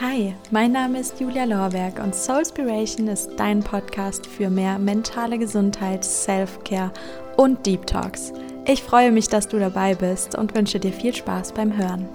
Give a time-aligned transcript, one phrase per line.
[0.00, 6.04] Hi, mein Name ist Julia Lorberg und Soulspiration ist dein Podcast für mehr mentale Gesundheit,
[6.04, 6.92] Self-Care
[7.36, 8.32] und Deep Talks.
[8.66, 12.08] Ich freue mich, dass du dabei bist und wünsche dir viel Spaß beim Hören.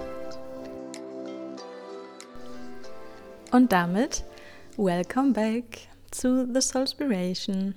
[3.50, 4.24] Und damit,
[4.76, 7.74] welcome back to the Soulspiration.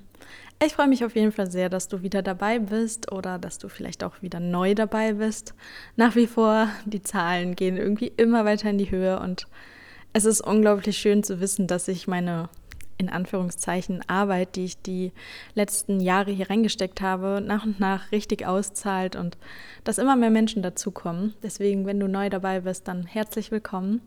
[0.61, 3.69] Ich freue mich auf jeden Fall sehr, dass du wieder dabei bist oder dass du
[3.69, 5.53] vielleicht auch wieder neu dabei bist.
[5.95, 9.47] Nach wie vor, die Zahlen gehen irgendwie immer weiter in die Höhe und
[10.13, 12.49] es ist unglaublich schön zu wissen, dass ich meine
[12.97, 15.11] in Anführungszeichen Arbeit, die ich die
[15.55, 19.37] letzten Jahre hier reingesteckt habe, nach und nach richtig auszahlt und
[19.83, 21.33] dass immer mehr Menschen dazukommen.
[21.41, 24.01] Deswegen, wenn du neu dabei bist, dann herzlich willkommen.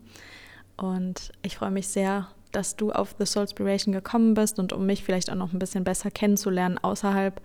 [0.77, 5.03] Und ich freue mich sehr, dass du auf The Soulspiration gekommen bist und um mich
[5.03, 7.41] vielleicht auch noch ein bisschen besser kennenzulernen außerhalb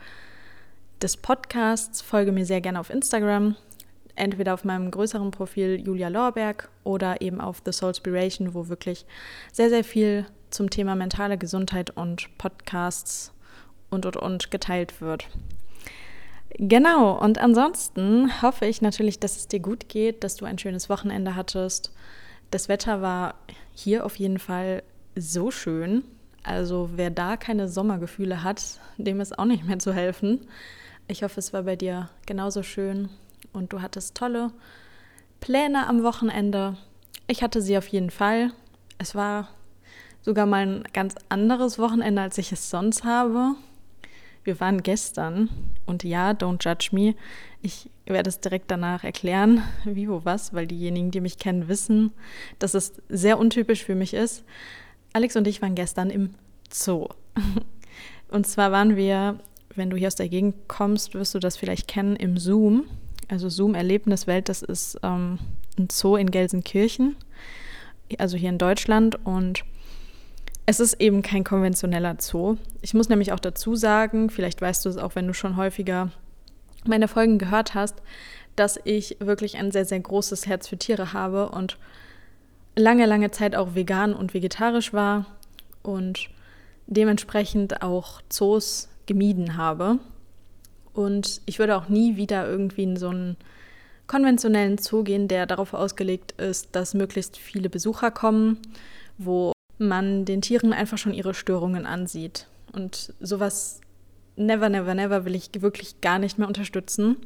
[1.03, 3.57] des Podcasts, folge mir sehr gerne auf Instagram
[4.17, 9.07] entweder auf meinem größeren Profil Julia Lorberg oder eben auf The Soulspiration, wo wirklich
[9.53, 13.33] sehr, sehr viel zum Thema mentale Gesundheit und Podcasts
[13.91, 15.29] und und und geteilt wird.
[16.59, 20.91] Genau, und ansonsten hoffe ich natürlich, dass es dir gut geht, dass du ein schönes
[20.91, 21.93] Wochenende hattest.
[22.51, 23.37] Das Wetter war
[23.75, 24.83] hier auf jeden Fall
[25.17, 26.05] so schön.
[26.43, 28.63] Also wer da keine Sommergefühle hat,
[28.99, 30.47] dem ist auch nicht mehr zu helfen.
[31.09, 33.09] Ich hoffe, es war bei dir genauso schön
[33.53, 34.53] und du hattest tolle
[35.41, 36.77] Pläne am Wochenende.
[37.27, 38.53] Ich hatte sie auf jeden Fall.
[38.99, 39.49] Es war
[40.23, 43.57] sogar mal ein ganz anderes Wochenende, als ich es sonst habe.
[44.45, 45.51] Wir waren gestern
[45.87, 47.15] und ja, don't judge me.
[47.61, 52.13] Ich werde es direkt danach erklären, wie, wo, was, weil diejenigen, die mich kennen, wissen,
[52.59, 54.45] dass es sehr untypisch für mich ist.
[55.13, 56.31] Alex und ich waren gestern im
[56.73, 57.09] Zoo.
[58.29, 59.39] Und zwar waren wir,
[59.75, 62.87] wenn du hier aus der Gegend kommst, wirst du das vielleicht kennen, im Zoom
[63.33, 65.39] also Zoom Erlebniswelt, das ist ähm,
[65.79, 67.17] ein Zoo in Gelsenkirchen,
[68.19, 69.19] also hier in Deutschland.
[69.25, 69.65] Und
[70.67, 72.59] es ist eben kein konventioneller Zoo.
[72.83, 76.11] Ich muss nämlich auch dazu sagen, vielleicht weißt du es auch, wenn du schon häufiger
[76.85, 78.03] meine Folgen gehört hast,
[78.55, 81.79] dass ich wirklich ein sehr, sehr großes Herz für Tiere habe und
[82.77, 85.25] lange, lange Zeit auch vegan und vegetarisch war
[85.83, 86.29] und
[86.87, 90.01] dementsprechend auch Zoos gemieden habe.
[90.95, 93.37] Und ich würde auch nie wieder irgendwie in so einen
[94.07, 98.59] konventionellen Zoo gehen, der darauf ausgelegt ist, dass möglichst viele Besucher kommen,
[99.17, 102.47] wo man den Tieren einfach schon ihre Störungen ansieht.
[102.73, 103.81] Und sowas
[104.37, 107.17] never, never, never will ich wirklich gar nicht mehr unterstützen.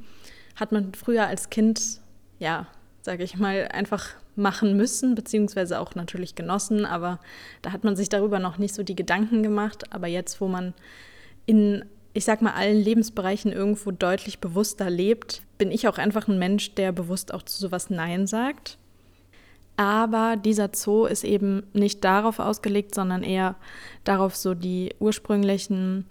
[0.55, 2.01] Hat man früher als Kind,
[2.39, 2.67] ja,
[3.03, 7.21] sage ich mal, einfach machen müssen, beziehungsweise auch natürlich genossen, aber
[7.63, 9.93] da hat man sich darüber noch nicht so die Gedanken gemacht.
[9.93, 10.75] Aber jetzt, wo man
[11.47, 11.85] in
[12.17, 16.75] ich sag mal, allen Lebensbereichen irgendwo deutlich bewusster lebt, bin ich auch einfach ein Mensch,
[16.75, 18.79] der bewusst auch zu sowas Nein sagt.
[19.77, 23.57] Aber dieser Zoo ist eben nicht darauf ausgelegt, sondern eher
[24.05, 26.07] darauf, so die ursprünglichen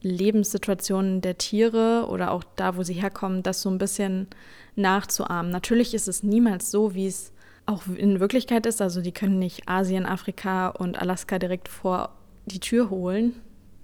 [0.00, 4.28] Lebenssituationen der Tiere oder auch da, wo sie herkommen, das so ein bisschen
[4.76, 5.52] nachzuahmen.
[5.52, 7.32] Natürlich ist es niemals so, wie es
[7.66, 8.80] auch in Wirklichkeit ist.
[8.80, 12.16] Also die können nicht Asien, Afrika und Alaska direkt vor
[12.46, 13.34] die Tür holen.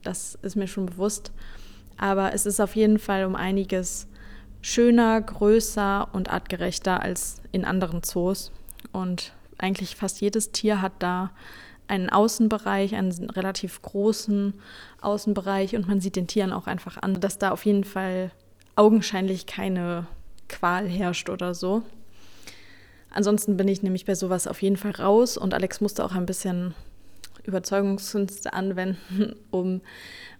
[0.02, 1.32] Das ist mir schon bewusst.
[1.96, 4.08] Aber es ist auf jeden Fall um einiges
[4.62, 8.52] schöner, größer und artgerechter als in anderen Zoos.
[8.92, 11.30] Und eigentlich fast jedes Tier hat da
[11.88, 14.54] einen Außenbereich, einen relativ großen
[15.00, 18.30] Außenbereich und man sieht den Tieren auch einfach an, dass da auf jeden Fall
[18.76, 20.06] augenscheinlich keine
[20.48, 21.82] Qual herrscht oder so.
[23.10, 26.26] Ansonsten bin ich nämlich bei sowas auf jeden Fall raus und Alex musste auch ein
[26.26, 26.74] bisschen
[27.44, 29.80] Überzeugungskünste anwenden, um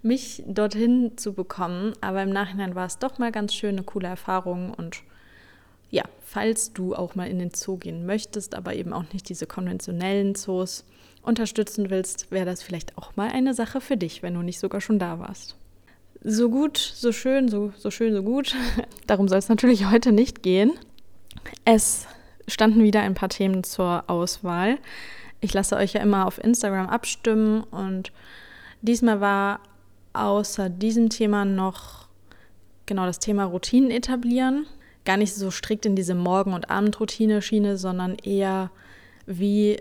[0.02, 1.92] mich dorthin zu bekommen.
[2.00, 4.72] Aber im Nachhinein war es doch mal ganz schön, eine coole Erfahrung.
[4.72, 5.02] Und
[5.90, 9.46] ja, falls du auch mal in den Zoo gehen möchtest, aber eben auch nicht diese
[9.46, 10.84] konventionellen Zoos
[11.22, 14.80] unterstützen willst, wäre das vielleicht auch mal eine Sache für dich, wenn du nicht sogar
[14.80, 15.56] schon da warst.
[16.22, 18.54] So gut, so schön, so, so schön, so gut.
[19.06, 20.72] Darum soll es natürlich heute nicht gehen.
[21.64, 22.06] Es
[22.46, 24.78] standen wieder ein paar Themen zur Auswahl
[25.40, 28.12] ich lasse euch ja immer auf Instagram abstimmen und
[28.82, 29.60] diesmal war
[30.12, 32.08] außer diesem Thema noch
[32.86, 34.66] genau das Thema Routinen etablieren.
[35.04, 38.70] Gar nicht so strikt in diese Morgen- und Abendroutine-Schiene, sondern eher
[39.26, 39.80] wie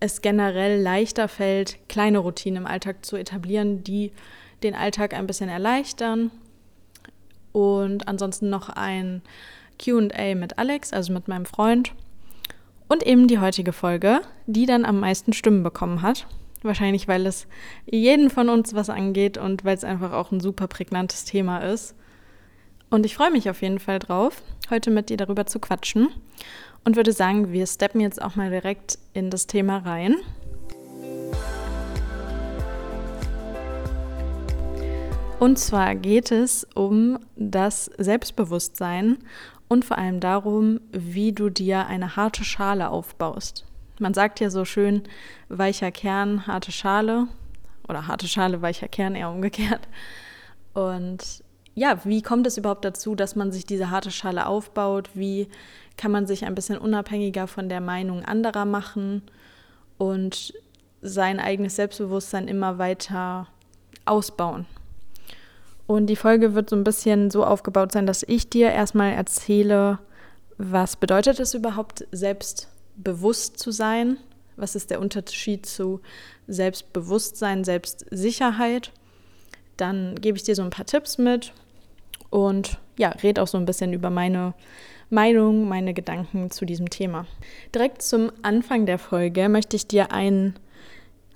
[0.00, 4.12] es generell leichter fällt, kleine Routinen im Alltag zu etablieren, die
[4.62, 6.30] den Alltag ein bisschen erleichtern.
[7.52, 9.22] Und ansonsten noch ein
[9.78, 11.92] QA mit Alex, also mit meinem Freund.
[12.88, 16.26] Und eben die heutige Folge, die dann am meisten Stimmen bekommen hat.
[16.62, 17.46] Wahrscheinlich, weil es
[17.86, 21.94] jeden von uns was angeht und weil es einfach auch ein super prägnantes Thema ist.
[22.90, 26.08] Und ich freue mich auf jeden Fall drauf, heute mit dir darüber zu quatschen
[26.84, 30.16] und würde sagen, wir steppen jetzt auch mal direkt in das Thema rein.
[35.38, 39.18] Und zwar geht es um das Selbstbewusstsein
[39.68, 43.64] und vor allem darum, wie du dir eine harte Schale aufbaust.
[43.98, 45.02] Man sagt ja so schön,
[45.48, 47.28] weicher Kern, harte Schale
[47.88, 49.88] oder harte Schale, weicher Kern, eher umgekehrt.
[50.72, 51.42] Und
[51.74, 55.10] ja, wie kommt es überhaupt dazu, dass man sich diese harte Schale aufbaut?
[55.14, 55.48] Wie
[55.96, 59.22] kann man sich ein bisschen unabhängiger von der Meinung anderer machen
[59.96, 60.54] und
[61.02, 63.48] sein eigenes Selbstbewusstsein immer weiter
[64.04, 64.66] ausbauen?
[65.88, 69.98] Und die Folge wird so ein bisschen so aufgebaut sein, dass ich dir erstmal erzähle,
[70.58, 74.18] was bedeutet es überhaupt, selbstbewusst zu sein?
[74.56, 76.00] Was ist der Unterschied zu
[76.46, 78.92] Selbstbewusstsein, Selbstsicherheit?
[79.78, 81.54] Dann gebe ich dir so ein paar Tipps mit
[82.28, 84.52] und ja, rede auch so ein bisschen über meine
[85.08, 87.24] Meinung, meine Gedanken zu diesem Thema.
[87.74, 90.54] Direkt zum Anfang der Folge möchte ich dir einen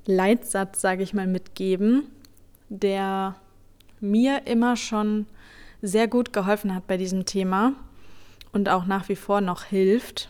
[0.04, 2.08] Leitsatz, sage ich mal, mitgeben,
[2.68, 3.36] der
[4.02, 5.26] mir immer schon
[5.80, 7.74] sehr gut geholfen hat bei diesem Thema
[8.52, 10.28] und auch nach wie vor noch hilft.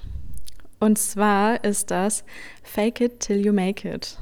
[0.78, 2.24] Und zwar ist das
[2.62, 4.18] Fake it till you make it.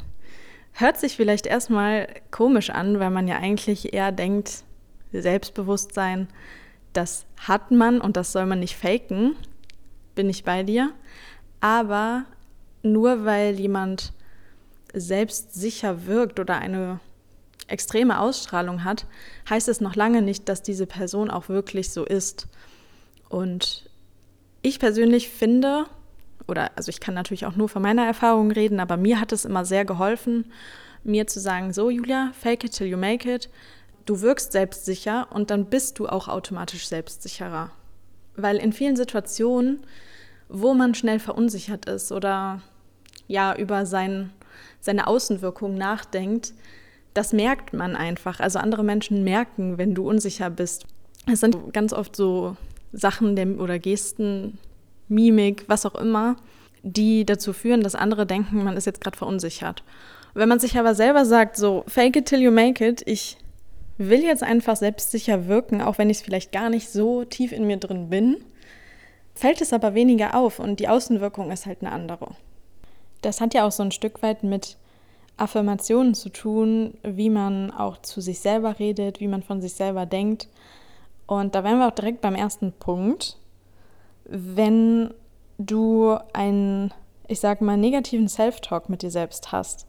[0.72, 4.64] Hört sich vielleicht erstmal komisch an, weil man ja eigentlich eher denkt,
[5.12, 6.28] Selbstbewusstsein,
[6.92, 9.34] das hat man und das soll man nicht faken.
[10.14, 10.92] Bin ich bei dir?
[11.60, 12.24] Aber
[12.82, 14.12] nur weil jemand
[14.92, 17.00] selbstsicher wirkt oder eine
[17.70, 19.06] extreme Ausstrahlung hat,
[19.48, 22.48] heißt es noch lange nicht, dass diese Person auch wirklich so ist.
[23.28, 23.88] Und
[24.62, 25.86] ich persönlich finde,
[26.46, 29.44] oder also ich kann natürlich auch nur von meiner Erfahrung reden, aber mir hat es
[29.44, 30.52] immer sehr geholfen,
[31.04, 33.48] mir zu sagen, so Julia, fake it till you make it.
[34.04, 37.70] Du wirkst selbstsicher und dann bist du auch automatisch selbstsicherer.
[38.36, 39.80] Weil in vielen Situationen,
[40.48, 42.60] wo man schnell verunsichert ist oder
[43.28, 44.32] ja über sein,
[44.80, 46.52] seine Außenwirkung nachdenkt,
[47.14, 48.40] das merkt man einfach.
[48.40, 50.86] Also andere Menschen merken, wenn du unsicher bist.
[51.30, 52.56] Es sind ganz oft so
[52.92, 54.58] Sachen der, oder Gesten,
[55.08, 56.36] Mimik, was auch immer,
[56.82, 59.82] die dazu führen, dass andere denken, man ist jetzt gerade verunsichert.
[60.34, 63.36] Wenn man sich aber selber sagt, so fake it till you make it, ich
[63.98, 67.66] will jetzt einfach selbstsicher wirken, auch wenn ich es vielleicht gar nicht so tief in
[67.66, 68.38] mir drin bin,
[69.34, 72.34] fällt es aber weniger auf und die Außenwirkung ist halt eine andere.
[73.20, 74.76] Das hat ja auch so ein Stück weit mit
[75.40, 80.06] Affirmationen zu tun, wie man auch zu sich selber redet, wie man von sich selber
[80.06, 80.48] denkt.
[81.26, 83.38] Und da wären wir auch direkt beim ersten Punkt.
[84.24, 85.14] Wenn
[85.58, 86.92] du einen,
[87.28, 89.86] ich sag mal, negativen Self-Talk mit dir selbst hast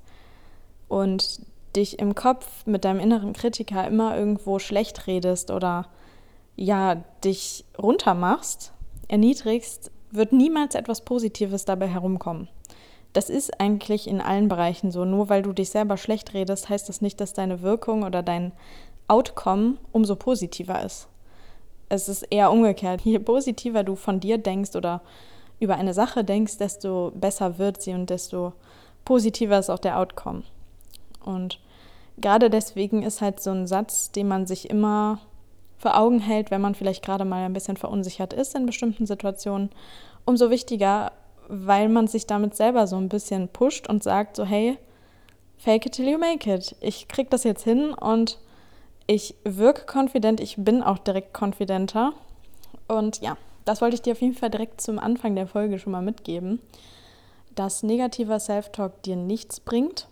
[0.88, 1.42] und
[1.76, 5.88] dich im Kopf mit deinem inneren Kritiker immer irgendwo schlecht redest oder
[6.56, 8.74] ja, dich runtermachst,
[9.08, 12.50] erniedrigst, wird niemals etwas Positives dabei herumkommen.
[13.14, 15.06] Das ist eigentlich in allen Bereichen so.
[15.06, 18.52] Nur weil du dich selber schlecht redest, heißt das nicht, dass deine Wirkung oder dein
[19.08, 21.08] Outcome umso positiver ist.
[21.90, 23.02] Es ist eher umgekehrt.
[23.02, 25.02] Je positiver du von dir denkst oder
[25.60, 28.54] über eine Sache denkst, desto besser wird sie und desto
[29.04, 30.44] positiver ist auch der Outcome.
[31.24, 31.60] Und
[32.18, 35.20] gerade deswegen ist halt so ein Satz, den man sich immer
[35.78, 39.70] vor Augen hält, wenn man vielleicht gerade mal ein bisschen verunsichert ist in bestimmten Situationen,
[40.26, 41.12] umso wichtiger,
[41.48, 44.78] weil man sich damit selber so ein bisschen pusht und sagt so, hey,
[45.58, 46.76] fake it till you make it.
[46.82, 48.40] Ich krieg das jetzt hin und
[49.08, 52.14] ich wirke confident, ich bin auch direkt confidenter.
[52.88, 55.92] Und ja, das wollte ich dir auf jeden Fall direkt zum Anfang der Folge schon
[55.92, 56.62] mal mitgeben,
[57.56, 60.08] dass negativer Self-Talk dir nichts bringt,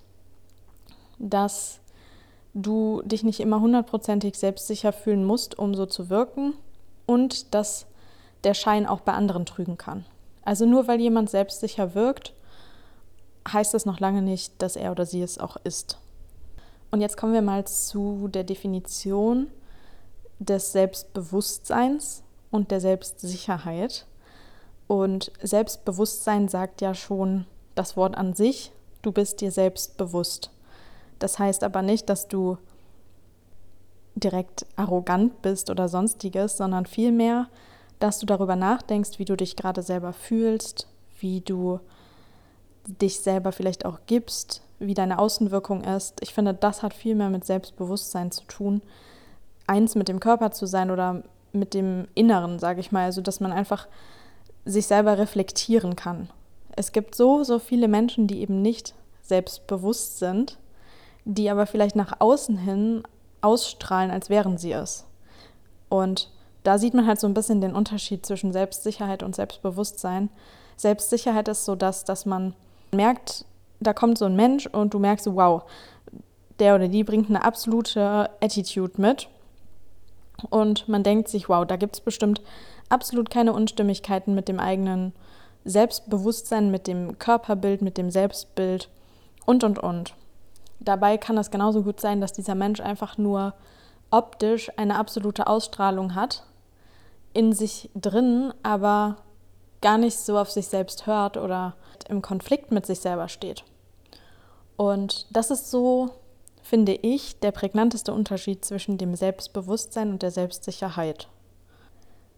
[1.17, 1.79] dass
[2.53, 6.53] du dich nicht immer hundertprozentig selbstsicher fühlen musst, um so zu wirken
[7.05, 7.85] und dass
[8.43, 10.05] der Schein auch bei anderen trügen kann.
[10.49, 12.33] Also nur weil jemand selbstsicher wirkt,
[13.47, 15.99] heißt das noch lange nicht, dass er oder sie es auch ist.
[16.89, 19.45] Und jetzt kommen wir mal zu der Definition
[20.39, 24.07] des Selbstbewusstseins und der Selbstsicherheit.
[24.87, 28.71] Und Selbstbewusstsein sagt ja schon das Wort an sich,
[29.03, 30.49] du bist dir selbst bewusst.
[31.19, 32.57] Das heißt aber nicht, dass du
[34.15, 37.49] direkt arrogant bist oder sonstiges, sondern vielmehr,
[37.99, 40.87] dass du darüber nachdenkst, wie du dich gerade selber fühlst,
[41.19, 41.79] wie du
[42.85, 46.19] dich selber vielleicht auch gibst, wie deine Außenwirkung ist.
[46.21, 48.81] Ich finde, das hat viel mehr mit Selbstbewusstsein zu tun,
[49.67, 53.39] eins mit dem Körper zu sein oder mit dem Inneren, sage ich mal, also dass
[53.39, 53.87] man einfach
[54.65, 56.29] sich selber reflektieren kann.
[56.75, 60.57] Es gibt so, so viele Menschen, die eben nicht selbstbewusst sind,
[61.25, 63.03] die aber vielleicht nach außen hin
[63.41, 65.05] ausstrahlen, als wären sie es.
[65.89, 66.31] Und
[66.69, 70.29] da sieht man halt so ein bisschen den Unterschied zwischen Selbstsicherheit und Selbstbewusstsein.
[70.77, 72.53] Selbstsicherheit ist so das, dass man
[72.91, 73.43] merkt,
[73.79, 75.63] da kommt so ein Mensch und du merkst, wow,
[76.59, 79.29] der oder die bringt eine absolute Attitude mit.
[80.51, 82.39] Und man denkt sich, wow, da gibt es bestimmt
[82.87, 85.13] absolut keine Unstimmigkeiten mit dem eigenen
[85.65, 88.89] Selbstbewusstsein, mit dem Körperbild, mit dem Selbstbild
[89.47, 90.13] und, und, und.
[90.79, 93.55] Dabei kann es genauso gut sein, dass dieser Mensch einfach nur
[94.11, 96.43] optisch eine absolute Ausstrahlung hat,
[97.33, 99.17] in sich drin, aber
[99.81, 101.75] gar nicht so auf sich selbst hört oder
[102.09, 103.63] im Konflikt mit sich selber steht.
[104.75, 106.09] Und das ist so,
[106.61, 111.27] finde ich, der prägnanteste Unterschied zwischen dem Selbstbewusstsein und der Selbstsicherheit.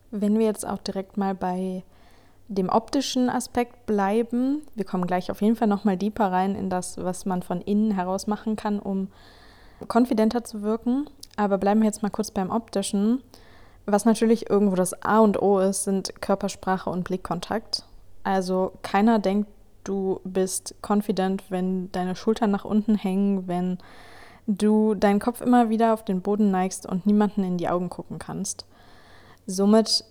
[0.10, 1.84] Wenn wir jetzt auch direkt mal bei
[2.48, 6.98] dem optischen Aspekt bleiben, wir kommen gleich auf jeden Fall nochmal deeper rein in das,
[6.98, 9.08] was man von innen heraus machen kann, um
[9.88, 11.10] konfidenter zu wirken.
[11.38, 13.24] Aber bleiben wir jetzt mal kurz beim optischen.
[13.86, 17.86] Was natürlich irgendwo das A und O ist, sind Körpersprache und Blickkontakt.
[18.24, 19.50] Also keiner denkt,
[19.84, 23.80] du bist confident, wenn deine Schultern nach unten hängen, wenn
[24.48, 28.20] du deinen Kopf immer wieder auf den Boden neigst und niemanden in die Augen gucken
[28.20, 28.66] kannst.
[29.46, 30.04] Somit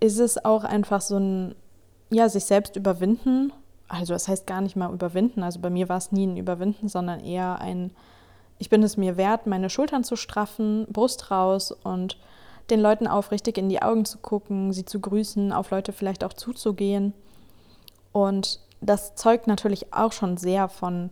[0.00, 1.54] ist es auch einfach so ein,
[2.10, 3.52] ja, sich selbst überwinden.
[3.88, 5.42] Also das heißt gar nicht mal überwinden.
[5.42, 7.90] Also bei mir war es nie ein Überwinden, sondern eher ein,
[8.58, 12.18] ich bin es mir wert, meine Schultern zu straffen, Brust raus und
[12.70, 16.32] den Leuten aufrichtig in die Augen zu gucken, sie zu grüßen, auf Leute vielleicht auch
[16.32, 17.12] zuzugehen.
[18.12, 21.10] Und das zeugt natürlich auch schon sehr von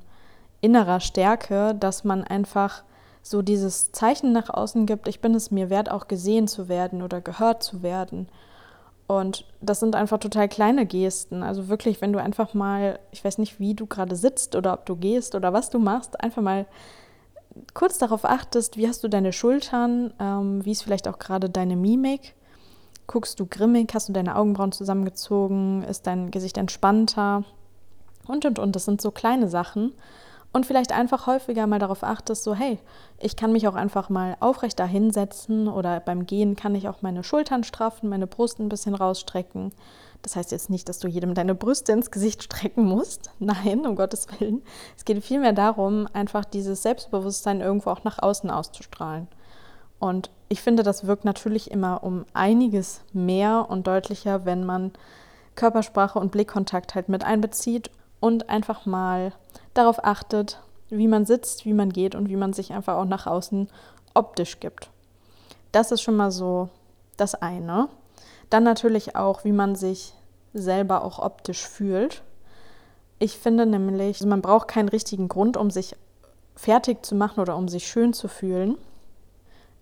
[0.61, 2.83] innerer Stärke, dass man einfach
[3.23, 7.03] so dieses Zeichen nach außen gibt, ich bin es mir wert, auch gesehen zu werden
[7.03, 8.29] oder gehört zu werden.
[9.07, 11.43] Und das sind einfach total kleine Gesten.
[11.43, 14.87] Also wirklich, wenn du einfach mal, ich weiß nicht, wie du gerade sitzt oder ob
[14.87, 16.67] du gehst oder was du machst, einfach mal
[17.75, 21.77] kurz darauf achtest, wie hast du deine Schultern, ähm, wie ist vielleicht auch gerade deine
[21.77, 22.35] Mimik.
[23.07, 27.45] Guckst du grimmig, hast du deine Augenbrauen zusammengezogen, ist dein Gesicht entspannter
[28.27, 28.75] und und und.
[28.75, 29.93] Das sind so kleine Sachen
[30.55, 32.79] und vielleicht einfach häufiger mal darauf achtest, so hey,
[33.19, 37.03] ich kann mich auch einfach mal aufrecht da hinsetzen oder beim Gehen kann ich auch
[37.03, 39.73] meine Schultern straffen, meine Brust ein bisschen rausstrecken.
[40.25, 43.31] Das heißt jetzt nicht, dass du jedem deine Brüste ins Gesicht strecken musst.
[43.39, 44.63] Nein, um Gottes Willen.
[44.97, 49.29] Es geht vielmehr darum, einfach dieses Selbstbewusstsein irgendwo auch nach außen auszustrahlen.
[49.99, 54.93] Und ich finde, das wirkt natürlich immer um einiges mehr und deutlicher, wenn man
[55.57, 59.33] Körpersprache und Blickkontakt halt mit einbezieht und einfach mal
[59.75, 63.27] darauf achtet, wie man sitzt, wie man geht und wie man sich einfach auch nach
[63.27, 63.69] außen
[64.15, 64.89] optisch gibt.
[65.71, 66.71] Das ist schon mal so
[67.19, 67.89] das eine.
[68.55, 70.15] Dann natürlich auch, wie man sich
[70.53, 72.23] selber auch optisch fühlt.
[73.19, 75.97] Ich finde nämlich, man braucht keinen richtigen Grund, um sich
[76.55, 78.79] fertig zu machen oder um sich schön zu fühlen.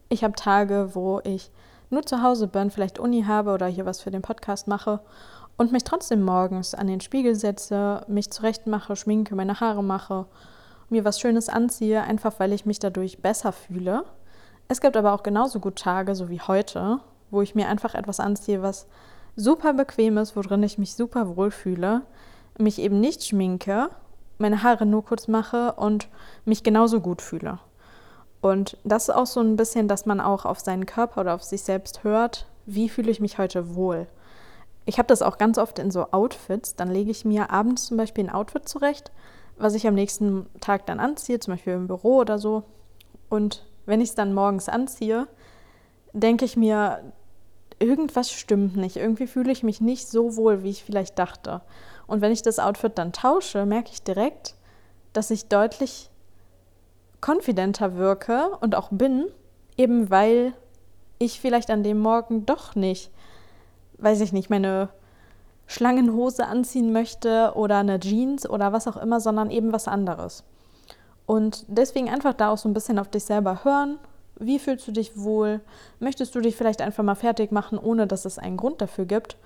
[0.09, 1.50] Ich habe Tage, wo ich
[1.91, 5.00] nur zu Hause bin, vielleicht Uni habe oder hier was für den Podcast mache
[5.59, 10.25] und mich trotzdem morgens an den Spiegel setze, mich zurechtmache, schminke, meine Haare mache,
[10.88, 14.05] mir was Schönes anziehe, einfach weil ich mich dadurch besser fühle.
[14.69, 17.00] Es gibt aber auch genauso gut Tage, so wie heute,
[17.32, 18.86] wo ich mir einfach etwas anziehe, was
[19.34, 22.02] super bequem ist, worin ich mich super wohlfühle,
[22.58, 23.88] mich eben nicht schminke,
[24.38, 26.08] meine Haare nur kurz mache und
[26.44, 27.58] mich genauso gut fühle.
[28.40, 31.42] Und das ist auch so ein bisschen, dass man auch auf seinen Körper oder auf
[31.42, 34.06] sich selbst hört, wie fühle ich mich heute wohl
[34.84, 36.74] ich habe das auch ganz oft in so Outfits.
[36.74, 39.12] Dann lege ich mir abends zum Beispiel ein Outfit zurecht,
[39.56, 42.64] was ich am nächsten Tag dann anziehe, zum Beispiel im Büro oder so.
[43.28, 45.28] Und wenn ich es dann morgens anziehe,
[46.12, 47.00] denke ich mir,
[47.82, 48.96] irgendwas stimmt nicht.
[48.96, 51.60] Irgendwie fühle ich mich nicht so wohl, wie ich vielleicht dachte.
[52.06, 54.54] Und wenn ich das Outfit dann tausche, merke ich direkt,
[55.12, 56.10] dass ich deutlich
[57.20, 59.26] konfidenter wirke und auch bin,
[59.76, 60.54] eben weil
[61.18, 63.10] ich vielleicht an dem Morgen doch nicht
[64.02, 64.88] weiß ich nicht, meine
[65.66, 70.44] Schlangenhose anziehen möchte oder eine Jeans oder was auch immer, sondern eben was anderes.
[71.24, 73.98] Und deswegen einfach da auch so ein bisschen auf dich selber hören.
[74.44, 75.61] Wie fühlst du dich wohl?
[76.00, 79.37] Möchtest du dich vielleicht einfach mal fertig machen, ohne dass es einen Grund dafür gibt?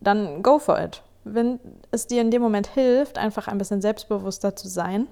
[0.00, 1.02] Dann go for it.
[1.24, 5.06] Wenn es dir in dem Moment hilft, einfach ein bisschen selbstbewusster zu sein,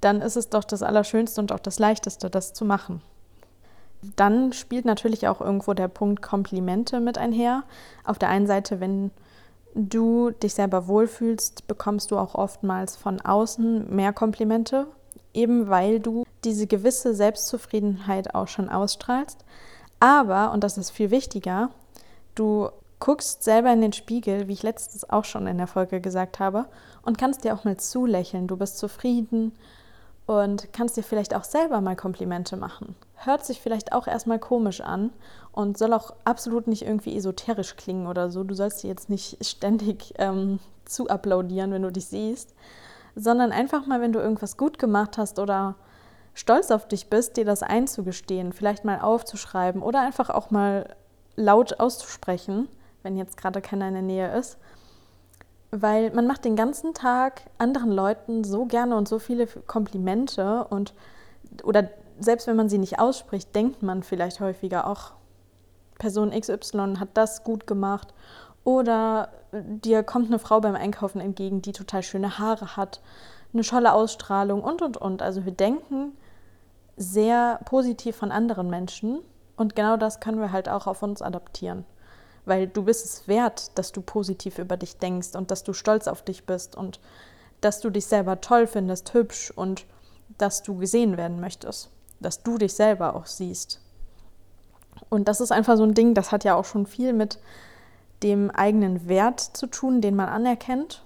[0.00, 3.02] dann ist es doch das Allerschönste und auch das Leichteste, das zu machen.
[4.16, 7.62] Dann spielt natürlich auch irgendwo der Punkt Komplimente mit einher.
[8.04, 9.10] Auf der einen Seite, wenn
[9.74, 14.86] du dich selber wohlfühlst, bekommst du auch oftmals von außen mehr Komplimente,
[15.34, 19.44] eben weil du diese gewisse Selbstzufriedenheit auch schon ausstrahlst.
[20.00, 21.70] Aber, und das ist viel wichtiger,
[22.34, 26.38] du guckst selber in den Spiegel, wie ich letztens auch schon in der Folge gesagt
[26.38, 26.66] habe,
[27.02, 28.46] und kannst dir auch mal zulächeln.
[28.46, 29.52] Du bist zufrieden
[30.26, 32.94] und kannst dir vielleicht auch selber mal Komplimente machen.
[33.16, 35.10] Hört sich vielleicht auch erstmal komisch an
[35.52, 38.44] und soll auch absolut nicht irgendwie esoterisch klingen oder so.
[38.44, 42.54] Du sollst dir jetzt nicht ständig ähm, zu applaudieren, wenn du dich siehst,
[43.14, 45.76] sondern einfach mal, wenn du irgendwas gut gemacht hast oder
[46.34, 50.96] stolz auf dich bist, dir das einzugestehen, vielleicht mal aufzuschreiben oder einfach auch mal
[51.36, 52.68] laut auszusprechen,
[53.02, 54.58] wenn jetzt gerade keiner in der Nähe ist.
[55.70, 60.94] Weil man macht den ganzen Tag anderen Leuten so gerne und so viele Komplimente und
[61.64, 61.88] oder
[62.18, 65.12] selbst wenn man sie nicht ausspricht, denkt man vielleicht häufiger auch,
[65.98, 68.12] Person XY hat das gut gemacht
[68.64, 73.00] oder dir kommt eine Frau beim Einkaufen entgegen, die total schöne Haare hat,
[73.52, 75.22] eine tolle Ausstrahlung und, und, und.
[75.22, 76.12] Also wir denken
[76.96, 79.20] sehr positiv von anderen Menschen
[79.56, 81.84] und genau das können wir halt auch auf uns adaptieren.
[82.44, 86.08] Weil du bist es wert, dass du positiv über dich denkst und dass du stolz
[86.08, 87.00] auf dich bist und
[87.60, 89.84] dass du dich selber toll findest, hübsch und
[90.38, 91.90] dass du gesehen werden möchtest,
[92.20, 93.80] dass du dich selber auch siehst.
[95.08, 97.38] Und das ist einfach so ein Ding, das hat ja auch schon viel mit
[98.22, 101.02] dem eigenen Wert zu tun, den man anerkennt.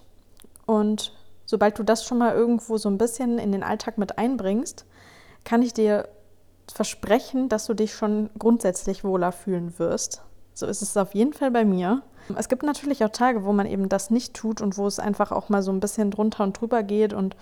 [0.66, 1.12] Und
[1.44, 4.84] sobald du das schon mal irgendwo so ein bisschen in den Alltag mit einbringst,
[5.44, 6.08] kann ich dir
[6.72, 10.22] versprechen, dass du dich schon grundsätzlich wohler fühlen wirst.
[10.54, 12.02] So ist es auf jeden Fall bei mir.
[12.36, 15.30] Es gibt natürlich auch Tage, wo man eben das nicht tut und wo es einfach
[15.30, 17.36] auch mal so ein bisschen drunter und drüber geht und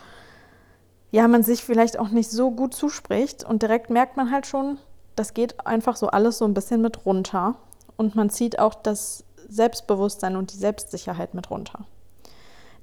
[1.11, 4.79] ja, man sich vielleicht auch nicht so gut zuspricht und direkt merkt man halt schon,
[5.17, 7.55] das geht einfach so alles so ein bisschen mit runter
[7.97, 11.87] und man zieht auch das Selbstbewusstsein und die Selbstsicherheit mit runter.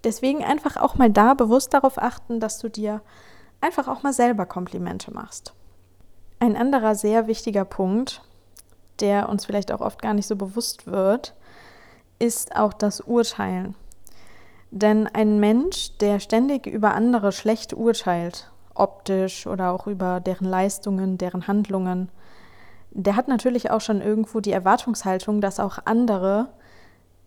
[0.03, 3.01] Deswegen einfach auch mal da bewusst darauf achten, dass du dir
[3.60, 5.53] einfach auch mal selber Komplimente machst.
[6.39, 8.22] Ein anderer sehr wichtiger Punkt,
[9.00, 11.36] der uns vielleicht auch oft gar nicht so bewusst wird,
[12.18, 13.75] ist auch das Urteilen.
[14.72, 21.18] Denn ein Mensch, der ständig über andere schlecht urteilt, optisch oder auch über deren Leistungen,
[21.18, 22.10] deren Handlungen,
[22.91, 26.50] der hat natürlich auch schon irgendwo die Erwartungshaltung, dass auch andere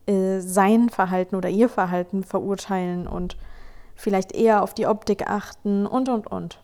[0.07, 3.37] äh, sein Verhalten oder ihr Verhalten verurteilen und
[3.95, 6.59] vielleicht eher auf die Optik achten und, und, und.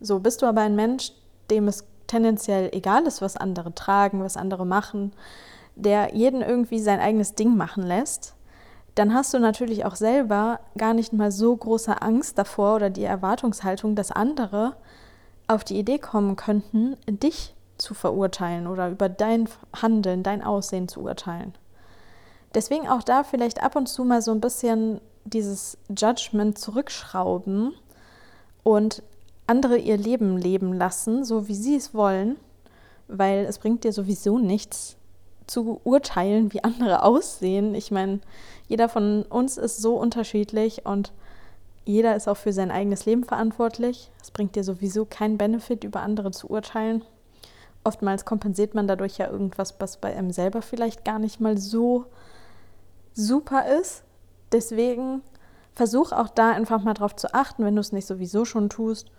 [0.00, 1.12] So bist du aber ein Mensch,
[1.50, 5.12] dem es tendenziell egal ist, was andere tragen, was andere machen,
[5.76, 8.34] der jeden irgendwie sein eigenes Ding machen lässt,
[8.94, 13.04] dann hast du natürlich auch selber gar nicht mal so große Angst davor oder die
[13.04, 14.76] Erwartungshaltung, dass andere
[15.48, 17.53] auf die Idee kommen könnten, dich
[17.84, 19.48] zu verurteilen oder über dein
[19.80, 21.54] Handeln, dein Aussehen zu urteilen.
[22.54, 27.74] Deswegen auch da vielleicht ab und zu mal so ein bisschen dieses Judgment zurückschrauben
[28.62, 29.02] und
[29.46, 32.36] andere ihr Leben leben lassen, so wie sie es wollen,
[33.08, 34.96] weil es bringt dir sowieso nichts
[35.46, 37.74] zu urteilen, wie andere aussehen.
[37.74, 38.20] Ich meine,
[38.66, 41.12] jeder von uns ist so unterschiedlich und
[41.84, 44.10] jeder ist auch für sein eigenes Leben verantwortlich.
[44.22, 47.04] Es bringt dir sowieso keinen Benefit, über andere zu urteilen.
[47.84, 52.06] Oftmals kompensiert man dadurch ja irgendwas, was bei einem selber vielleicht gar nicht mal so
[53.12, 54.02] super ist.
[54.52, 55.22] Deswegen
[55.74, 59.10] versuch auch da einfach mal drauf zu achten, wenn du es nicht sowieso schon tust,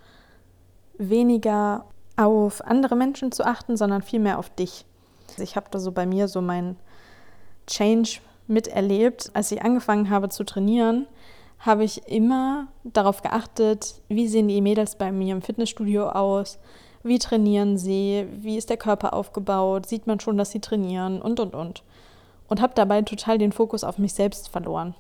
[0.98, 1.86] weniger
[2.18, 4.86] auf andere Menschen zu achten, sondern vielmehr auf dich.
[5.38, 6.78] Ich habe da so bei mir so meinen
[7.68, 9.32] Change miterlebt.
[9.34, 11.08] Als ich angefangen habe zu trainieren,
[11.60, 16.60] habe ich immer darauf geachtet, wie sehen die Mädels bei mir im Fitnessstudio aus,
[17.06, 21.40] wie trainieren sie, wie ist der Körper aufgebaut, sieht man schon, dass sie trainieren und,
[21.40, 21.84] und, und.
[22.48, 24.96] Und habe dabei total den Fokus auf mich selbst verloren.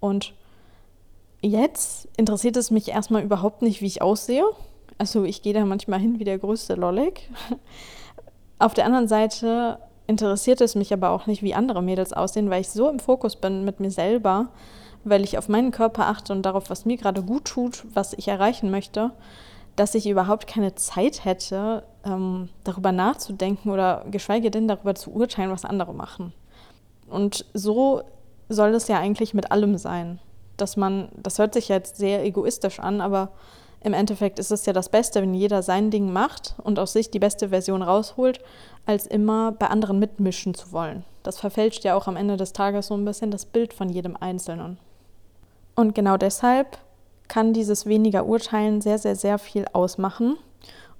[0.00, 0.34] Und
[1.40, 4.44] jetzt interessiert es mich erstmal überhaupt nicht, wie ich aussehe.
[4.98, 7.28] Also ich gehe da manchmal hin wie der größte Lollig.
[8.58, 12.60] Auf der anderen Seite interessiert es mich aber auch nicht, wie andere Mädels aussehen, weil
[12.60, 14.48] ich so im Fokus bin mit mir selber,
[15.02, 18.28] weil ich auf meinen Körper achte und darauf, was mir gerade gut tut, was ich
[18.28, 19.10] erreichen möchte,
[19.76, 25.50] dass ich überhaupt keine Zeit hätte, ähm, darüber nachzudenken oder geschweige denn darüber zu urteilen,
[25.50, 26.32] was andere machen.
[27.08, 28.02] Und so
[28.48, 30.18] soll es ja eigentlich mit allem sein,
[30.56, 33.30] dass man, das hört sich jetzt sehr egoistisch an, aber
[33.84, 37.10] im Endeffekt ist es ja das Beste, wenn jeder sein Ding macht und aus sich
[37.10, 38.40] die beste Version rausholt,
[38.86, 41.04] als immer bei anderen mitmischen zu wollen.
[41.22, 44.16] Das verfälscht ja auch am Ende des Tages so ein bisschen das Bild von jedem
[44.16, 44.78] Einzelnen.
[45.74, 46.78] Und genau deshalb
[47.32, 50.36] kann dieses weniger Urteilen sehr, sehr, sehr viel ausmachen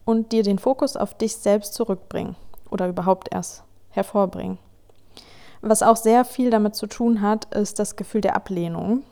[0.06, 2.36] und dir den Fokus auf dich selbst zurückbringen
[2.70, 4.56] oder überhaupt erst hervorbringen.
[5.60, 9.02] Was auch sehr viel damit zu tun hat, ist das Gefühl der Ablehnung.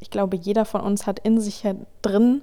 [0.00, 1.62] Ich glaube, jeder von uns hat in sich
[2.02, 2.42] drin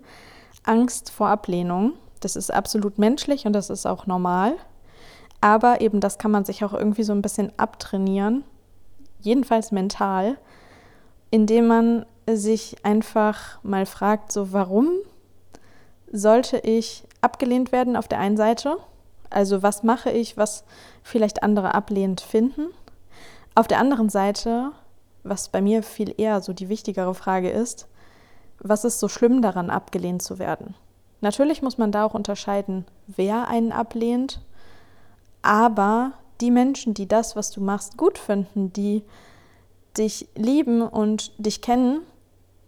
[0.64, 1.92] Angst vor Ablehnung.
[2.22, 4.54] Das ist absolut menschlich und das ist auch normal.
[5.42, 8.46] Aber eben das kann man sich auch irgendwie so ein bisschen abtrainieren,
[9.20, 10.38] jedenfalls mental,
[11.30, 14.90] indem man sich einfach mal fragt, so warum
[16.12, 18.78] sollte ich abgelehnt werden auf der einen Seite?
[19.30, 20.64] Also was mache ich, was
[21.02, 22.68] vielleicht andere ablehnend finden?
[23.56, 24.72] Auf der anderen Seite,
[25.24, 27.88] was bei mir viel eher so die wichtigere Frage ist,
[28.60, 30.76] was ist so schlimm daran, abgelehnt zu werden?
[31.22, 34.42] Natürlich muss man da auch unterscheiden, wer einen ablehnt,
[35.42, 39.04] aber die Menschen, die das, was du machst, gut finden, die
[39.98, 42.02] dich lieben und dich kennen,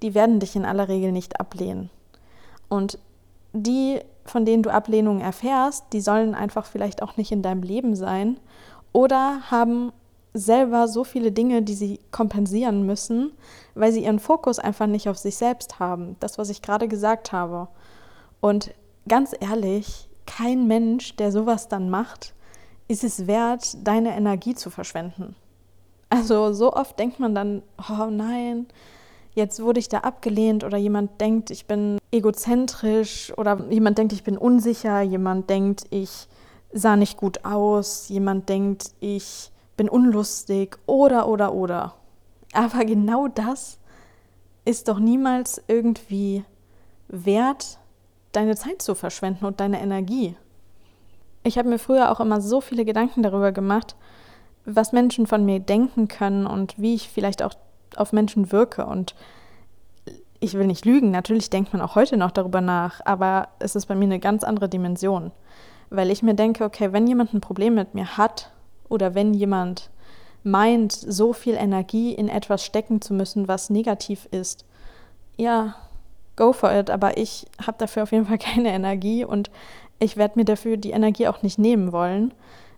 [0.06, 1.90] die werden dich in aller Regel nicht ablehnen.
[2.70, 3.00] Und
[3.54, 7.96] die, von denen du Ablehnung erfährst, die sollen einfach vielleicht auch nicht in deinem Leben
[7.96, 8.40] sein
[8.92, 9.92] oder haben
[10.36, 13.32] selber so viele Dinge, die sie kompensieren müssen,
[13.74, 16.18] weil sie ihren Fokus einfach nicht auf sich selbst haben.
[16.20, 17.68] Das, was ich gerade gesagt habe.
[18.42, 18.76] Und
[19.08, 22.36] ganz ehrlich, kein Mensch, der sowas dann macht,
[22.88, 25.36] ist es wert, deine Energie zu verschwenden.
[26.10, 28.68] Also so oft denkt man dann, oh nein,
[29.36, 34.24] jetzt wurde ich da abgelehnt oder jemand denkt, ich bin egozentrisch oder jemand denkt, ich
[34.24, 36.28] bin unsicher, jemand denkt, ich
[36.72, 41.94] sah nicht gut aus, jemand denkt, ich bin unlustig oder oder oder.
[42.54, 43.78] Aber genau das
[44.64, 46.44] ist doch niemals irgendwie
[47.10, 47.78] wert,
[48.32, 50.36] deine Zeit zu verschwenden und deine Energie.
[51.44, 53.96] Ich habe mir früher auch immer so viele Gedanken darüber gemacht,
[54.66, 57.54] was Menschen von mir denken können und wie ich vielleicht auch
[57.98, 58.86] auf Menschen wirke.
[58.86, 59.16] Und
[60.40, 63.88] ich will nicht lügen, natürlich denkt man auch heute noch darüber nach, aber es ist
[63.88, 65.32] bei mir eine ganz andere Dimension.
[65.90, 68.52] Weil ich mir denke, okay, wenn jemand ein Problem mit mir hat
[68.90, 69.90] oder wenn jemand
[70.44, 74.66] meint, so viel Energie in etwas stecken zu müssen, was negativ ist,
[75.38, 75.76] ja,
[76.36, 79.50] go for it, aber ich habe dafür auf jeden Fall keine Energie und
[80.00, 82.34] ich werde mir dafür die Energie auch nicht nehmen wollen.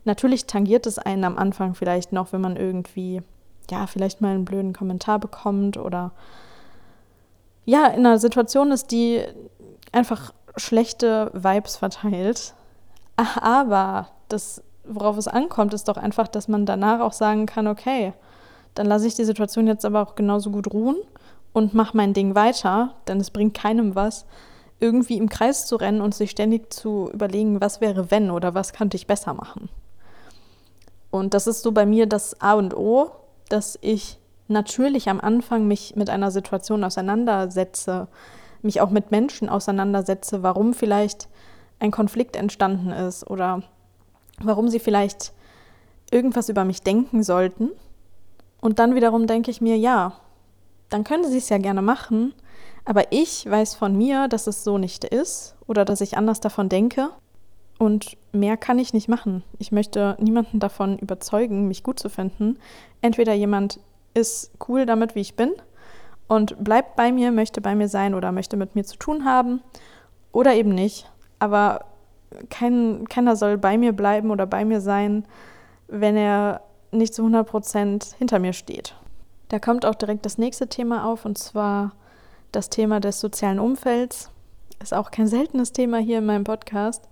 [0.06, 3.22] Natürlich tangiert es einen am Anfang vielleicht noch, wenn man irgendwie
[3.70, 6.12] ja, vielleicht mal einen blöden Kommentar bekommt oder
[7.66, 9.22] ja, in einer Situation ist, die
[9.92, 12.54] einfach schlechte Vibes verteilt.
[13.42, 18.14] Aber das, worauf es ankommt, ist doch einfach, dass man danach auch sagen kann, okay,
[18.74, 20.98] dann lasse ich die Situation jetzt aber auch genauso gut ruhen
[21.52, 24.26] und mache mein Ding weiter, denn es bringt keinem was,
[24.80, 28.74] irgendwie im Kreis zu rennen und sich ständig zu überlegen, was wäre wenn oder was
[28.74, 29.70] könnte ich besser machen.
[31.10, 33.10] Und das ist so bei mir das A und O,
[33.50, 38.08] dass ich natürlich am Anfang mich mit einer Situation auseinandersetze,
[38.62, 41.28] mich auch mit Menschen auseinandersetze, warum vielleicht
[41.80, 43.64] ein Konflikt entstanden ist oder
[44.40, 45.34] warum sie vielleicht
[46.12, 47.70] irgendwas über mich denken sollten.
[48.62, 50.14] Und dann wiederum denke ich mir, ja,
[50.90, 52.34] dann können sie es ja gerne machen,
[52.86, 56.70] aber ich weiß von mir, dass es so nicht ist oder dass ich anders davon
[56.70, 57.10] denke.
[57.80, 59.44] Und mehr kann ich nicht machen.
[59.60, 62.58] Ich möchte niemanden davon überzeugen, mich gut zu finden.
[63.02, 63.80] Entweder jemand
[64.14, 65.54] ist cool damit, wie ich bin
[66.28, 69.62] und bleibt bei mir, möchte bei mir sein oder möchte mit mir zu tun haben
[70.32, 71.10] oder eben nicht.
[71.40, 71.86] Aber
[72.50, 75.26] kein, keiner soll bei mir bleiben oder bei mir sein,
[75.88, 76.62] wenn er
[76.92, 78.96] nicht zu 100 Prozent hinter mir steht.
[79.50, 81.94] Da kommt auch direkt das nächste Thema auf und zwar
[82.52, 84.32] das Thema des sozialen Umfelds.
[84.82, 87.08] Ist auch kein seltenes Thema hier in meinem Podcast.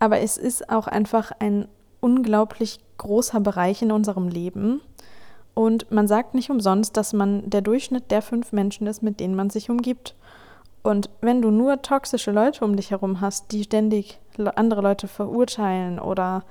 [0.00, 1.68] Aber es ist auch einfach ein
[2.00, 4.80] unglaublich großer Bereich in unserem Leben.
[5.54, 9.36] Und man sagt nicht umsonst, dass man der Durchschnitt der fünf Menschen ist, mit denen
[9.36, 10.16] man sich umgibt.
[10.82, 14.18] Und wenn du nur toxische Leute um dich herum hast, die ständig
[14.54, 16.42] andere Leute verurteilen oder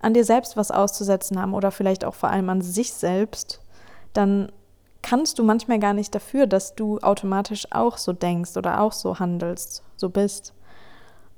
[0.00, 3.60] an dir selbst was auszusetzen haben oder vielleicht auch vor allem an sich selbst,
[4.12, 4.52] dann
[5.02, 9.18] kannst du manchmal gar nicht dafür, dass du automatisch auch so denkst oder auch so
[9.18, 10.52] handelst, so bist.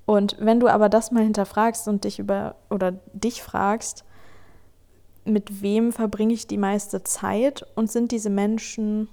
[0.07, 4.05] Und wenn du aber das mal hinterfragst und dich über oder dich fragst,
[5.25, 9.09] mit wem verbringe ich die meiste Zeit und sind diese Menschen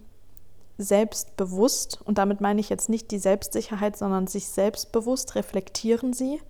[0.77, 6.41] selbstbewusst und damit meine ich jetzt nicht die Selbstsicherheit, sondern sich selbstbewusst reflektieren sie?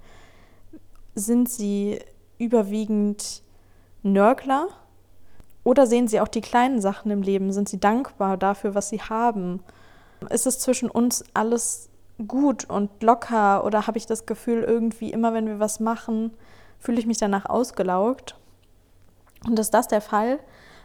[1.15, 1.99] Sind sie
[2.37, 3.41] überwiegend
[4.03, 4.69] Nörgler
[5.63, 7.51] oder sehen sie auch die kleinen Sachen im Leben?
[7.51, 9.61] Sind sie dankbar dafür, was sie haben?
[10.29, 11.89] Ist es zwischen uns alles
[12.27, 16.31] gut und locker oder habe ich das Gefühl, irgendwie immer wenn wir was machen,
[16.79, 18.35] fühle ich mich danach ausgelaugt?
[19.47, 20.39] Und ist das der Fall,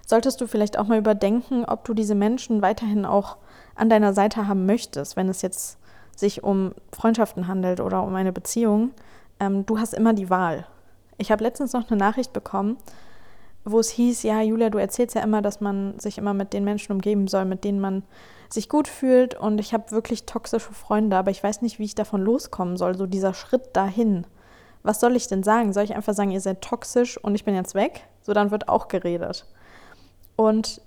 [0.07, 3.37] solltest du vielleicht auch mal überdenken, ob du diese Menschen weiterhin auch
[3.75, 5.79] an deiner Seite haben möchtest, wenn es jetzt
[6.15, 8.93] sich um Freundschaften handelt oder um eine Beziehung.
[9.41, 10.67] Ähm, du hast immer die Wahl.
[11.19, 12.77] Ich habe letztens noch eine Nachricht bekommen,
[13.65, 16.65] wo es hieß, ja, Julia, du erzählst ja immer, dass man sich immer mit den
[16.65, 18.03] Menschen umgeben soll, mit denen man
[18.55, 21.95] sich gut fühlt und ich habe wirklich toxische Freunde, aber ich weiß nicht, wie ich
[21.95, 24.27] davon loskommen soll, so dieser Schritt dahin.
[24.83, 25.73] Was soll ich denn sagen?
[25.73, 28.07] Soll ich einfach sagen, ihr seid toxisch und ich bin jetzt weg?
[28.23, 29.47] So, dann wird auch geredet.
[30.37, 30.81] Und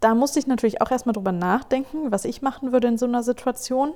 [0.00, 3.22] da musste ich natürlich auch erstmal drüber nachdenken, was ich machen würde in so einer
[3.22, 3.92] Situation.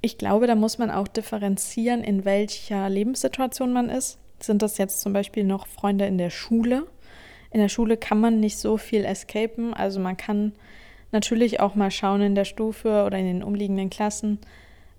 [0.00, 4.18] Ich glaube, da muss man auch differenzieren, in welcher Lebenssituation man ist.
[4.40, 6.86] Sind das jetzt zum Beispiel noch Freunde in der Schule?
[7.50, 9.74] In der Schule kann man nicht so viel escapen.
[9.74, 10.52] Also man kann
[11.12, 14.38] natürlich auch mal schauen in der Stufe oder in den umliegenden Klassen,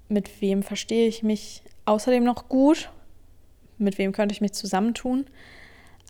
[0.08, 2.90] mit wem verstehe ich mich außerdem noch gut,
[3.78, 5.26] mit wem könnte ich mich zusammentun.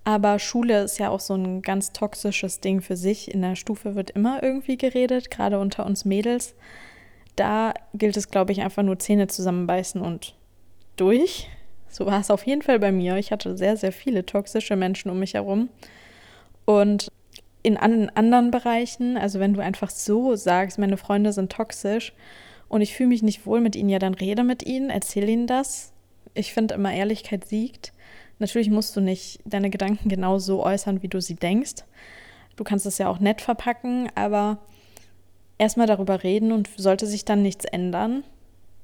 [0.05, 3.33] Aber Schule ist ja auch so ein ganz toxisches Ding für sich.
[3.33, 6.55] In der Stufe wird immer irgendwie geredet, gerade unter uns Mädels.
[7.35, 10.35] Da gilt es, glaube ich, einfach nur Zähne zusammenbeißen und
[10.95, 11.49] durch.
[11.89, 13.17] So war es auf jeden Fall bei mir.
[13.17, 15.69] Ich hatte sehr, sehr viele toxische Menschen um mich herum.
[16.65, 17.11] Und
[17.61, 22.13] in anderen Bereichen, also wenn du einfach so sagst, meine Freunde sind toxisch
[22.69, 25.47] und ich fühle mich nicht wohl mit ihnen, ja, dann rede mit ihnen, erzähl ihnen
[25.47, 25.91] das.
[26.33, 27.91] Ich finde immer, Ehrlichkeit siegt.
[28.37, 31.83] Natürlich musst du nicht deine Gedanken genau so äußern, wie du sie denkst.
[32.55, 34.59] Du kannst es ja auch nett verpacken, aber
[35.57, 38.23] erstmal darüber reden und sollte sich dann nichts ändern,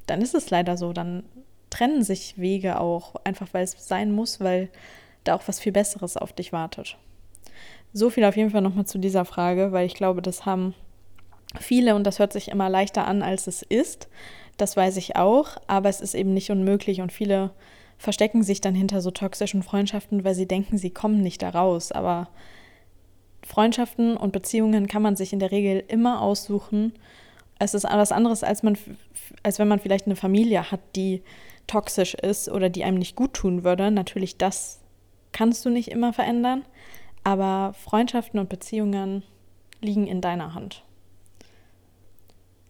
[0.08, 0.94] dann ist es leider so.
[0.94, 1.24] Dann
[1.70, 4.70] trennen sich Wege auch, einfach weil es sein muss, weil
[5.24, 6.98] da auch was viel Besseres auf dich wartet.
[7.98, 10.74] So viel auf jeden Fall nochmal zu dieser Frage, weil ich glaube, das haben
[11.58, 14.10] viele und das hört sich immer leichter an, als es ist.
[14.58, 17.52] Das weiß ich auch, aber es ist eben nicht unmöglich und viele
[17.98, 21.94] verstecken sich dann hinter so toxischen Freundschaften, weil sie denken, sie kommen nicht da raus.
[21.94, 22.28] Aber
[23.48, 26.92] Freundschaften und Beziehungen kann man sich in der Regel immer aussuchen.
[27.60, 28.78] Es ist was anderes, als, man,
[29.42, 31.22] als wenn man vielleicht eine Familie hat, die
[31.66, 33.90] toxisch ist oder die einem nicht gut tun würde.
[33.90, 34.82] Natürlich, das
[35.32, 36.64] kannst du nicht immer verändern.
[37.26, 39.24] Aber Freundschaften und Beziehungen
[39.82, 40.84] liegen in deiner Hand.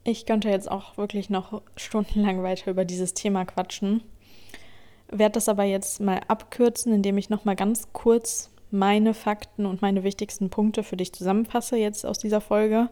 [0.02, 4.02] Ich könnte jetzt auch wirklich noch stundenlang weiter über dieses Thema quatschen.
[5.08, 9.82] Werde das aber jetzt mal abkürzen, indem ich noch mal ganz kurz meine Fakten und
[9.82, 12.88] meine wichtigsten Punkte für dich zusammenfasse jetzt aus dieser Folge.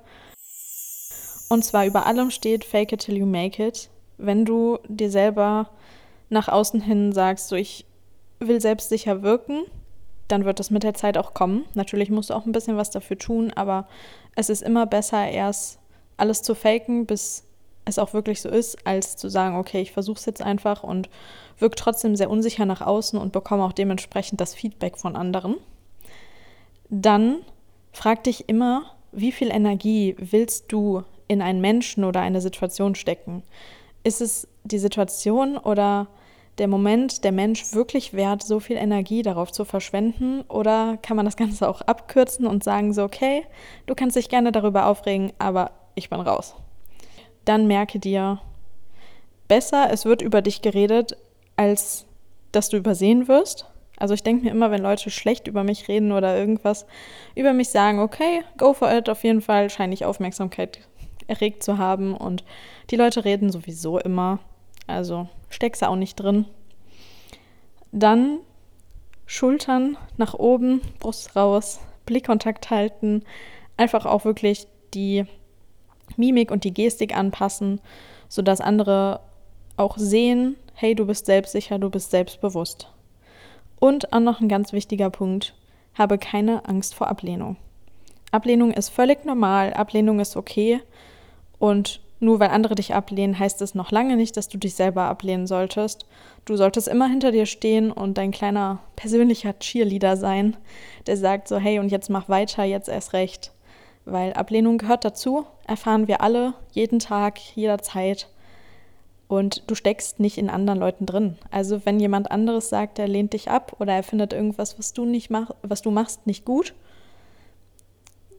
[1.49, 3.89] Und zwar über allem steht Fake it till you make it.
[4.19, 5.71] Wenn du dir selber
[6.29, 7.87] nach außen hin sagst, so ich
[8.39, 9.65] will selbstsicher wirken,
[10.29, 11.65] dann wird das mit der Zeit auch kommen.
[11.75, 13.87] Natürlich musst du auch ein bisschen was dafür tun, aber
[14.37, 15.79] es ist immer besser, erst
[16.17, 17.45] alles zu faken, bis
[17.85, 21.09] es auch wirklich so ist, als zu sagen, okay, ich versuche es jetzt einfach und
[21.59, 25.57] wirke trotzdem sehr unsicher nach außen und bekomme auch dementsprechend das Feedback von anderen.
[26.89, 27.39] Dann
[27.93, 33.43] frag dich immer, wie viel Energie willst du in einen Menschen oder eine Situation stecken?
[34.03, 36.09] Ist es die Situation oder
[36.59, 40.43] der Moment, der Mensch wirklich wert, so viel Energie darauf zu verschwenden?
[40.49, 43.45] Oder kann man das Ganze auch abkürzen und sagen, so, okay,
[43.87, 46.55] du kannst dich gerne darüber aufregen, aber ich bin raus.
[47.45, 48.41] Dann merke dir,
[49.49, 51.17] besser, es wird über dich geredet,
[51.57, 52.07] als
[52.53, 53.67] dass du übersehen wirst.
[53.97, 56.87] Also ich denke mir immer, wenn Leute schlecht über mich reden oder irgendwas
[57.35, 60.81] über mich sagen, okay, go for it, auf jeden Fall scheine ich Aufmerksamkeit
[61.27, 62.45] erregt zu haben und
[62.91, 64.41] die Leute reden sowieso immer.
[64.87, 66.47] Also steckst du auch nicht drin.
[67.93, 68.39] Dann
[69.25, 73.23] Schultern nach oben, Brust raus, Blickkontakt halten,
[73.77, 75.25] einfach auch wirklich die
[76.17, 77.81] Mimik und die Gestik anpassen,
[78.29, 79.21] sodass andere
[79.77, 82.91] auch sehen, hey, du bist selbstsicher, du bist selbstbewusst.
[83.81, 85.55] Und auch noch ein ganz wichtiger Punkt,
[85.95, 87.57] habe keine Angst vor Ablehnung.
[88.33, 90.81] Ablehnung ist völlig normal, Ablehnung ist okay
[91.59, 95.03] und nur weil andere dich ablehnen, heißt es noch lange nicht, dass du dich selber
[95.03, 96.07] ablehnen solltest.
[96.45, 100.57] Du solltest immer hinter dir stehen und dein kleiner persönlicher Cheerleader sein,
[101.07, 103.53] der sagt so, hey, und jetzt mach weiter, jetzt erst recht.
[104.05, 108.29] Weil Ablehnung gehört dazu, erfahren wir alle, jeden Tag, jederzeit.
[109.29, 111.39] Und du steckst nicht in anderen Leuten drin.
[111.51, 115.07] Also wenn jemand anderes sagt, er lehnt dich ab oder er findet irgendwas, was du
[115.07, 116.75] nicht mach, was du machst, nicht gut,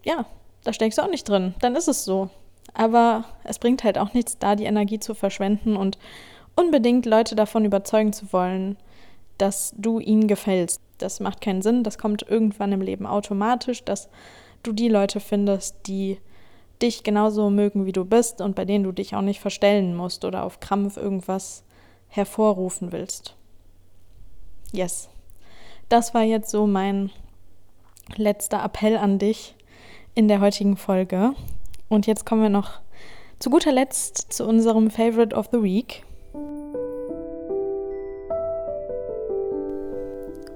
[0.04, 0.26] ja,
[0.64, 1.56] da steckst du auch nicht drin.
[1.60, 2.30] Dann ist es so.
[2.76, 5.98] Aber es bringt halt auch nichts, da die Energie zu verschwenden und
[6.56, 8.78] unbedingt Leute davon überzeugen zu wollen,
[9.38, 10.82] dass du ihnen gefällst.
[10.98, 11.84] Das macht keinen Sinn.
[11.84, 14.10] Das kommt irgendwann im Leben automatisch, dass
[14.64, 16.20] du die Leute findest, die
[16.82, 20.26] dich genauso mögen, wie du bist und bei denen du dich auch nicht verstellen musst
[20.26, 21.64] oder auf Krampf irgendwas
[22.10, 23.36] hervorrufen willst.
[24.74, 25.10] Yes.
[25.88, 27.12] Das war jetzt so mein
[28.18, 29.56] letzter Appell an dich
[30.14, 31.34] in der heutigen Folge.
[31.88, 32.80] Und jetzt kommen wir noch
[33.40, 36.04] zu guter Letzt zu unserem Favorite of the Week.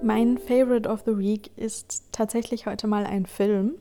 [0.01, 3.73] Mein Favorite of the Week ist tatsächlich heute mal ein Film.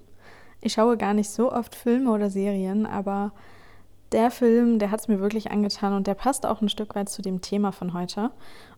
[0.60, 3.32] Ich schaue gar nicht so oft Filme oder Serien, aber
[4.10, 7.08] der Film, der hat es mir wirklich angetan und der passt auch ein Stück weit
[7.08, 8.30] zu dem Thema von heute.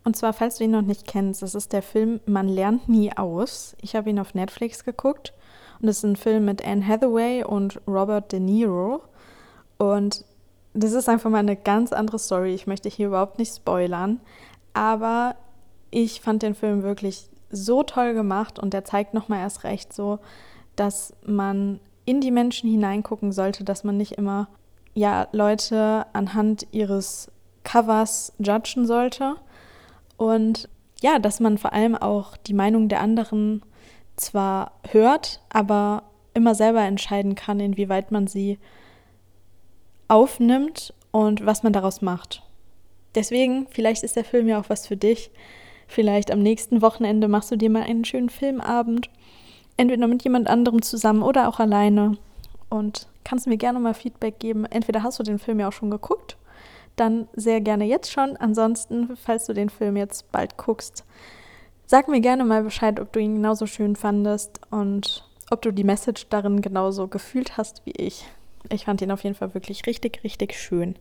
[0.05, 3.17] Und zwar, falls du ihn noch nicht kennst, das ist der Film Man lernt nie
[3.17, 3.75] aus.
[3.81, 5.33] Ich habe ihn auf Netflix geguckt
[5.81, 9.03] und es ist ein Film mit Anne Hathaway und Robert De Niro.
[9.79, 10.25] Und
[10.75, 12.55] das ist einfach mal eine ganz andere Story.
[12.55, 14.21] Ich möchte hier überhaupt nicht spoilern,
[14.75, 15.37] aber
[15.91, 20.21] ich fand den Film wirklich so toll gemacht und der zeigt nochmal erst recht so,
[20.77, 24.49] dass man in die Menschen hineingucken sollte, dass man nicht immer
[24.95, 27.31] ja Leute anhand ihres
[27.65, 29.37] Covers judgen sollte
[30.17, 30.69] und
[31.03, 33.63] ja, dass man vor allem auch die Meinung der anderen
[34.21, 36.05] zwar hört, aber
[36.35, 38.59] immer selber entscheiden kann, inwieweit man sie
[40.09, 42.43] aufnimmt und was man daraus macht.
[43.15, 45.31] Deswegen, vielleicht ist der Film ja auch was für dich.
[45.89, 49.11] Vielleicht am nächsten Wochenende machst du dir mal einen schönen Filmabend,
[49.77, 52.17] entweder mit jemand anderem zusammen oder auch alleine
[52.69, 54.65] und kannst mir gerne mal Feedback geben.
[54.67, 56.37] Entweder hast du den Film ja auch schon geguckt,
[56.95, 58.37] dann sehr gerne jetzt schon.
[58.37, 61.05] Ansonsten, falls du den Film jetzt bald guckst,
[61.91, 65.83] sag mir gerne mal Bescheid, ob du ihn genauso schön fandest und ob du die
[65.83, 68.27] Message darin genauso gefühlt hast wie ich.
[68.69, 70.95] Ich fand ihn auf jeden Fall wirklich richtig, richtig schön.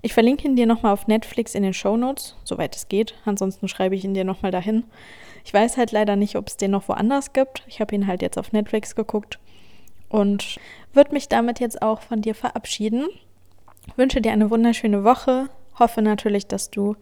[0.00, 3.16] Ich verlinke ihn dir nochmal auf Netflix in den Show Notes, soweit es geht.
[3.26, 4.84] Ansonsten schreibe ich ihn dir nochmal dahin.
[5.44, 7.62] Ich weiß halt leider nicht, ob es den noch woanders gibt.
[7.66, 9.38] Ich habe ihn halt jetzt auf Netflix geguckt
[10.08, 10.58] und
[10.94, 13.08] würde mich damit jetzt auch von dir verabschieden.
[13.96, 15.50] Wünsche dir eine wunderschöne Woche.
[15.78, 16.96] Hoffe natürlich, dass du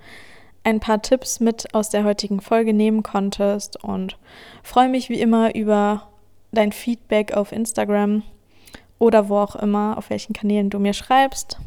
[0.65, 4.19] ein paar Tipps mit aus der heutigen Folge nehmen konntest und
[4.63, 6.09] freue mich wie immer über
[6.53, 8.23] dein Feedback auf Instagram
[8.99, 11.59] oder wo auch immer, auf welchen Kanälen du mir schreibst.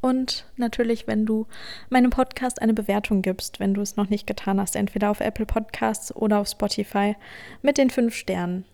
[0.00, 1.46] Und natürlich, wenn du
[1.88, 5.46] meinem Podcast eine Bewertung gibst, wenn du es noch nicht getan hast, entweder auf Apple
[5.46, 7.14] Podcasts oder auf Spotify
[7.62, 8.64] mit den fünf Sternen.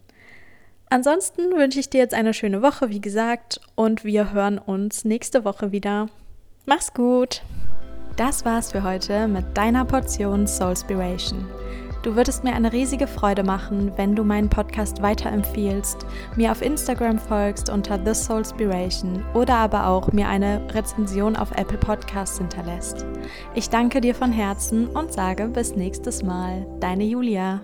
[0.88, 5.44] Ansonsten wünsche ich dir jetzt eine schöne Woche, wie gesagt, und wir hören uns nächste
[5.44, 6.08] Woche wieder.
[6.64, 7.42] Mach's gut!
[8.18, 11.46] Das war's für heute mit deiner Portion Soulspiration.
[12.02, 16.04] Du würdest mir eine riesige Freude machen, wenn du meinen Podcast weiterempfiehlst,
[16.34, 21.78] mir auf Instagram folgst unter The Soulspiration oder aber auch mir eine Rezension auf Apple
[21.78, 23.06] Podcasts hinterlässt.
[23.54, 26.66] Ich danke dir von Herzen und sage bis nächstes Mal.
[26.80, 27.60] Deine Julia.